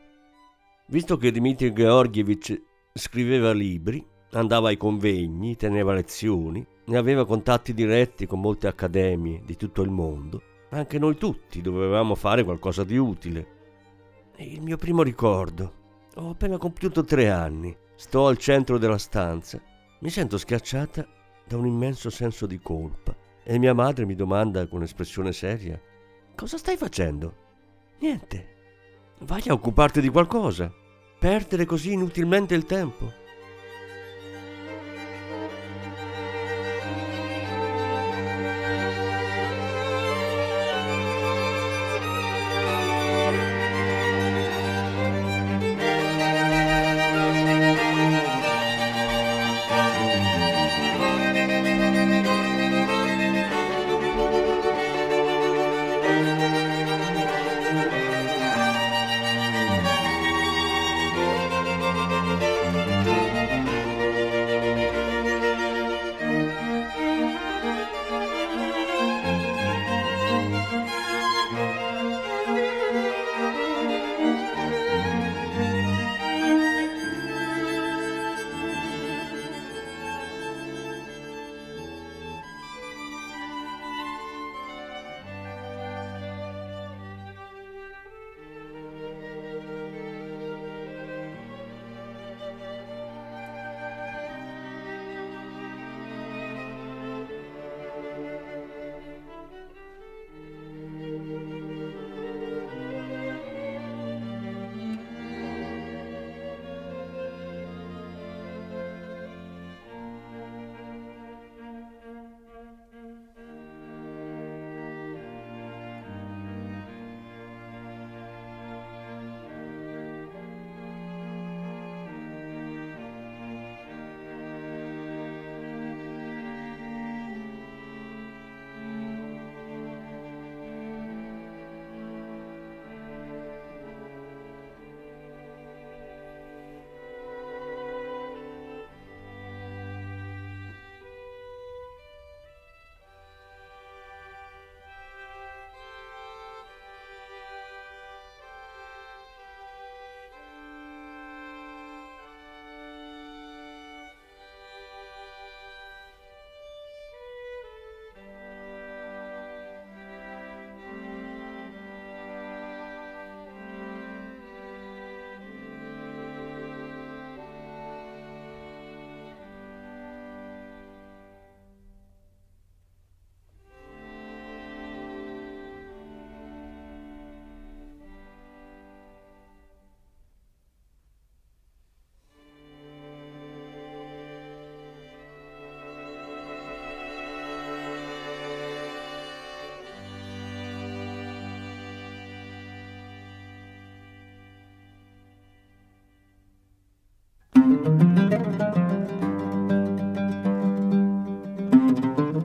Visto 0.89 1.17
che 1.17 1.31
Dmitri 1.31 1.73
Georgievich 1.73 2.61
scriveva 2.93 3.51
libri, 3.51 4.05
andava 4.33 4.67
ai 4.67 4.77
convegni, 4.77 5.55
teneva 5.55 5.95
lezioni 5.95 6.63
e 6.85 6.95
aveva 6.95 7.25
contatti 7.25 7.73
diretti 7.73 8.27
con 8.27 8.41
molte 8.41 8.67
accademie 8.67 9.41
di 9.43 9.55
tutto 9.55 9.81
il 9.81 9.89
mondo, 9.89 10.39
anche 10.69 10.99
noi 10.99 11.17
tutti 11.17 11.61
dovevamo 11.61 12.13
fare 12.13 12.43
qualcosa 12.43 12.83
di 12.83 12.95
utile. 12.95 13.47
Il 14.35 14.61
mio 14.61 14.77
primo 14.77 15.01
ricordo. 15.01 15.83
Ho 16.17 16.29
appena 16.29 16.59
compiuto 16.59 17.03
tre 17.03 17.31
anni, 17.31 17.75
sto 17.95 18.27
al 18.27 18.37
centro 18.37 18.77
della 18.77 18.99
stanza, 18.99 19.59
mi 20.01 20.11
sento 20.11 20.37
schiacciata 20.37 21.07
da 21.43 21.57
un 21.57 21.65
immenso 21.65 22.11
senso 22.11 22.45
di 22.45 22.59
colpa 22.59 23.15
e 23.43 23.57
mia 23.57 23.73
madre 23.73 24.05
mi 24.05 24.13
domanda 24.13 24.67
con 24.67 24.83
espressione 24.83 25.33
seria 25.33 25.81
Cosa 26.35 26.57
stai 26.57 26.75
facendo? 26.75 27.33
Niente. 27.99 28.53
Vai 29.19 29.43
a 29.47 29.53
occuparti 29.53 30.01
di 30.01 30.09
qualcosa. 30.09 30.69
Perdere 31.17 31.65
così 31.65 31.93
inutilmente 31.93 32.53
il 32.53 32.65
tempo. 32.65 33.23